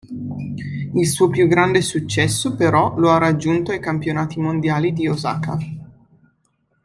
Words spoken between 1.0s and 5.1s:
suo più grande successo però lo ha raggiunto ai Campionati mondiali di